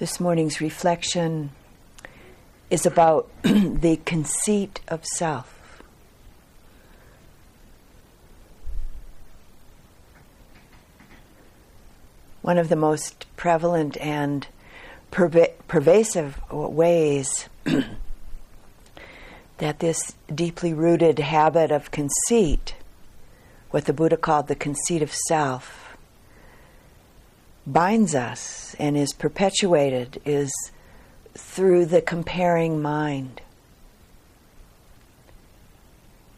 [0.00, 1.50] This morning's reflection
[2.70, 5.82] is about the conceit of self.
[12.40, 14.48] One of the most prevalent and
[15.12, 17.50] perva- pervasive ways
[19.58, 22.74] that this deeply rooted habit of conceit,
[23.70, 25.79] what the Buddha called the conceit of self,
[27.66, 30.52] binds us and is perpetuated is
[31.34, 33.40] through the comparing mind.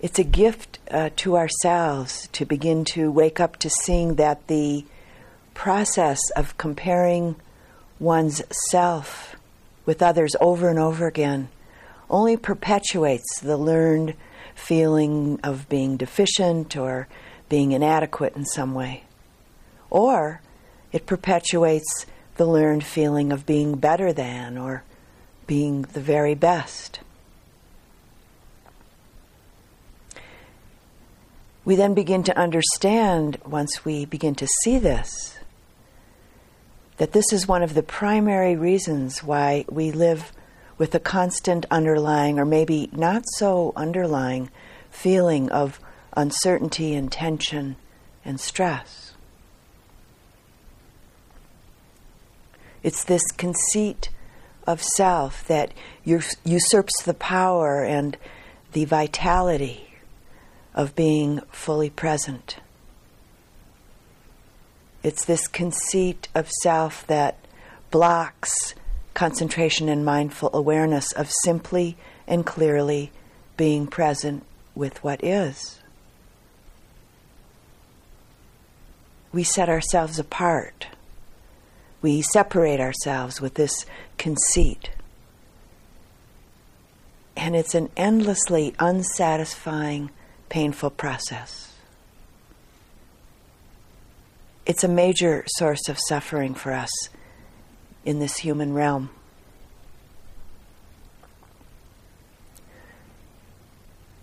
[0.00, 4.84] It's a gift uh, to ourselves to begin to wake up to seeing that the
[5.54, 7.36] process of comparing
[7.98, 9.36] one's self
[9.86, 11.48] with others over and over again
[12.10, 14.14] only perpetuates the learned
[14.54, 17.08] feeling of being deficient or
[17.48, 19.04] being inadequate in some way.
[19.90, 20.40] Or
[20.94, 22.06] it perpetuates
[22.36, 24.84] the learned feeling of being better than or
[25.44, 27.00] being the very best.
[31.64, 35.36] We then begin to understand, once we begin to see this,
[36.98, 40.30] that this is one of the primary reasons why we live
[40.78, 44.48] with a constant underlying, or maybe not so underlying,
[44.90, 45.80] feeling of
[46.16, 47.74] uncertainty and tension
[48.24, 49.13] and stress.
[52.84, 54.10] It's this conceit
[54.66, 55.72] of self that
[56.04, 58.16] usurps the power and
[58.72, 59.94] the vitality
[60.74, 62.58] of being fully present.
[65.02, 67.38] It's this conceit of self that
[67.90, 68.74] blocks
[69.14, 71.96] concentration and mindful awareness of simply
[72.26, 73.10] and clearly
[73.56, 75.80] being present with what is.
[79.32, 80.88] We set ourselves apart
[82.04, 83.86] we separate ourselves with this
[84.18, 84.90] conceit.
[87.34, 90.10] And it's an endlessly unsatisfying,
[90.50, 91.72] painful process.
[94.66, 96.90] It's a major source of suffering for us
[98.04, 99.08] in this human realm.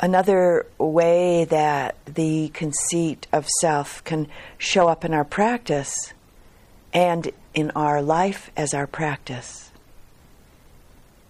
[0.00, 4.26] Another way that the conceit of self can
[4.58, 6.12] show up in our practice
[6.92, 9.70] and in our life as our practice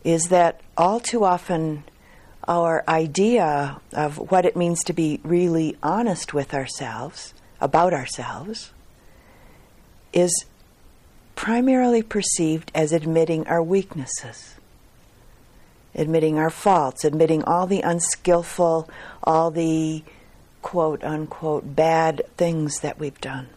[0.05, 1.85] is that all too often
[2.47, 8.73] our idea of what it means to be really honest with ourselves, about ourselves,
[10.15, 10.47] is
[11.37, 14.55] primarily perceived as admitting our weaknesses,
[15.95, 18.89] admitting our faults, admitting all the unskillful,
[19.23, 20.03] all the
[20.63, 23.49] quote unquote bad things that we've done.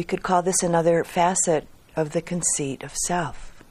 [0.00, 3.62] We could call this another facet of the conceit of self.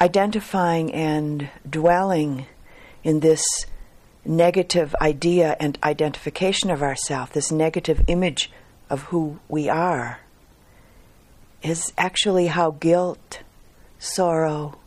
[0.00, 2.46] Identifying and dwelling
[3.04, 3.44] in this
[4.24, 8.50] negative idea and identification of ourself, this negative image
[8.88, 10.20] of who we are,
[11.62, 13.40] is actually how guilt,
[13.98, 14.78] sorrow,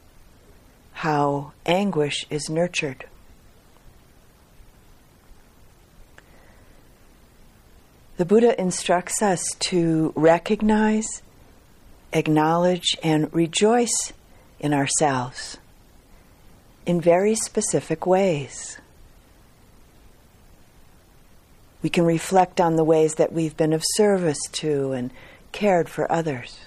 [0.93, 3.05] how anguish is nurtured.
[8.17, 11.21] The Buddha instructs us to recognize,
[12.13, 14.13] acknowledge, and rejoice
[14.59, 15.57] in ourselves
[16.85, 18.77] in very specific ways.
[21.81, 25.11] We can reflect on the ways that we've been of service to and
[25.51, 26.59] cared for others.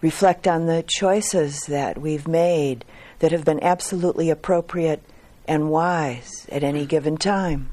[0.00, 2.84] Reflect on the choices that we've made
[3.18, 5.02] that have been absolutely appropriate
[5.46, 7.70] and wise at any given time.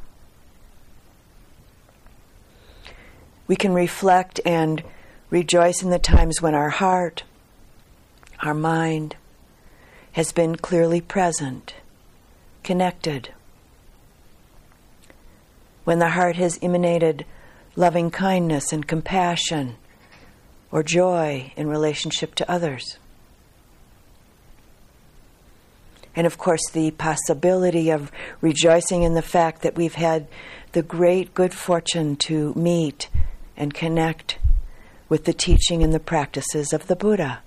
[3.47, 4.83] We can reflect and
[5.29, 7.23] rejoice in the times when our heart,
[8.41, 9.15] our mind,
[10.13, 11.75] has been clearly present,
[12.63, 13.29] connected.
[15.83, 17.25] When the heart has emanated
[17.75, 19.75] loving kindness and compassion
[20.71, 22.97] or joy in relationship to others.
[26.15, 30.27] And of course, the possibility of rejoicing in the fact that we've had
[30.71, 33.09] the great good fortune to meet
[33.57, 34.37] and connect
[35.09, 37.41] with the teaching and the practices of the Buddha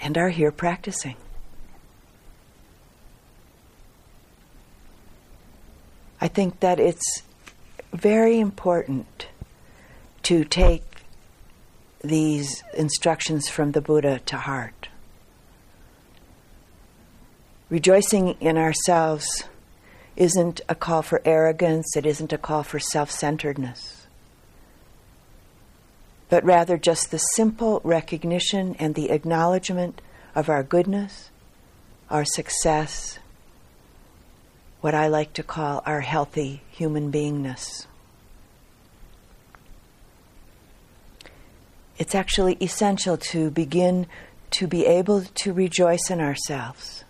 [0.00, 1.16] and are here practicing.
[6.20, 7.22] I think that it's
[7.92, 9.26] very important
[10.24, 10.84] to take
[12.02, 14.88] these instructions from the Buddha to heart.
[17.68, 19.44] Rejoicing in ourselves
[20.16, 23.99] isn't a call for arrogance, it isn't a call for self centeredness,
[26.30, 30.00] but rather just the simple recognition and the acknowledgement
[30.34, 31.30] of our goodness,
[32.08, 33.18] our success,
[34.80, 37.86] what I like to call our healthy human beingness.
[41.98, 44.06] It's actually essential to begin
[44.52, 47.04] to be able to rejoice in ourselves,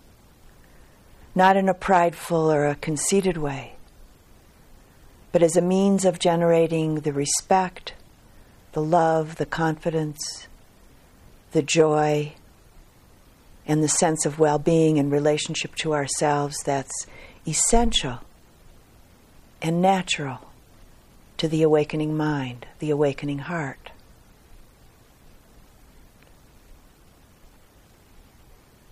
[1.33, 3.75] not in a prideful or a conceited way,
[5.31, 7.93] but as a means of generating the respect,
[8.73, 10.47] the love, the confidence,
[11.51, 12.33] the joy,
[13.65, 17.05] and the sense of well being and relationship to ourselves that's
[17.47, 18.19] essential
[19.61, 20.39] and natural
[21.37, 23.91] to the awakening mind, the awakening heart.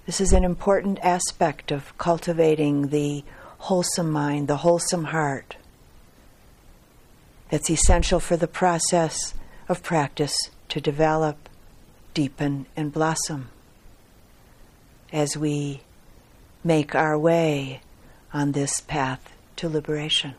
[0.06, 3.24] This is an important aspect of cultivating the
[3.60, 5.56] wholesome mind, the wholesome heart.
[7.52, 9.36] That's essential for the process
[9.70, 10.36] of practice
[10.68, 11.48] to develop,
[12.14, 13.50] deepen, and blossom
[15.14, 15.82] as we
[16.64, 17.82] make our way
[18.34, 20.36] on this path to liberation.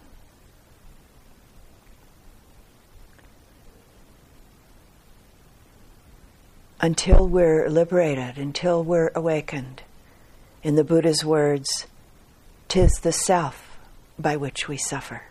[6.83, 9.83] until we're liberated, until we're awakened.
[10.62, 11.87] In the Buddha's words,
[12.69, 13.79] tis the self
[14.19, 15.23] by which we suffer.